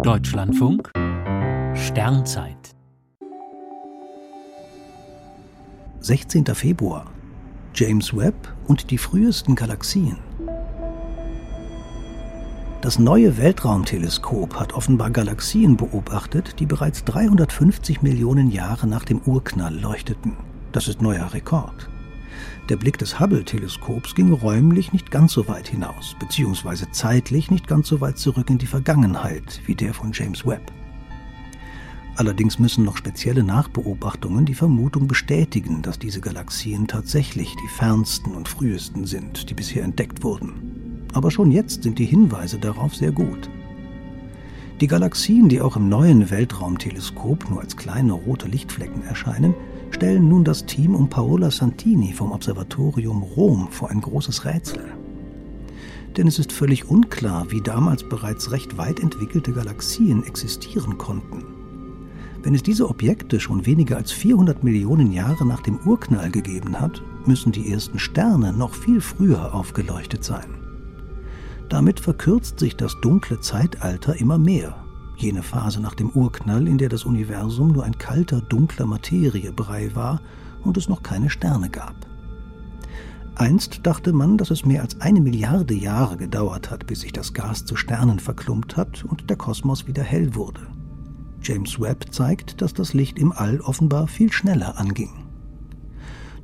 [0.00, 0.90] Deutschlandfunk
[1.74, 2.74] Sternzeit
[6.00, 6.46] 16.
[6.46, 7.06] Februar
[7.74, 8.34] James Webb
[8.66, 10.16] und die frühesten Galaxien.
[12.80, 19.78] Das neue Weltraumteleskop hat offenbar Galaxien beobachtet, die bereits 350 Millionen Jahre nach dem Urknall
[19.78, 20.36] leuchteten.
[20.72, 21.91] Das ist neuer Rekord.
[22.68, 27.88] Der Blick des Hubble-Teleskops ging räumlich nicht ganz so weit hinaus, beziehungsweise zeitlich nicht ganz
[27.88, 30.72] so weit zurück in die Vergangenheit wie der von James Webb.
[32.16, 38.48] Allerdings müssen noch spezielle Nachbeobachtungen die Vermutung bestätigen, dass diese Galaxien tatsächlich die fernsten und
[38.48, 41.06] frühesten sind, die bisher entdeckt wurden.
[41.14, 43.48] Aber schon jetzt sind die Hinweise darauf sehr gut.
[44.80, 49.54] Die Galaxien, die auch im neuen Weltraumteleskop nur als kleine rote Lichtflecken erscheinen,
[49.92, 54.82] stellen nun das Team um Paola Santini vom Observatorium Rom vor ein großes Rätsel.
[56.16, 61.44] Denn es ist völlig unklar, wie damals bereits recht weit entwickelte Galaxien existieren konnten.
[62.42, 67.02] Wenn es diese Objekte schon weniger als 400 Millionen Jahre nach dem Urknall gegeben hat,
[67.24, 70.54] müssen die ersten Sterne noch viel früher aufgeleuchtet sein.
[71.68, 74.82] Damit verkürzt sich das dunkle Zeitalter immer mehr
[75.16, 80.20] jene Phase nach dem Urknall, in der das Universum nur ein kalter, dunkler Materiebrei war
[80.64, 81.94] und es noch keine Sterne gab.
[83.34, 87.32] Einst dachte man, dass es mehr als eine Milliarde Jahre gedauert hat, bis sich das
[87.32, 90.60] Gas zu Sternen verklumpt hat und der Kosmos wieder hell wurde.
[91.42, 95.10] James Webb zeigt, dass das Licht im All offenbar viel schneller anging.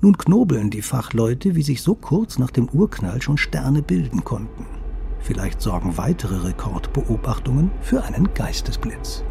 [0.00, 4.66] Nun knobeln die Fachleute, wie sich so kurz nach dem Urknall schon Sterne bilden konnten.
[5.20, 9.24] Vielleicht sorgen weitere Rekordbeobachtungen für einen Geistesblitz.